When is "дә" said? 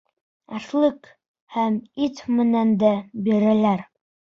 2.89-2.95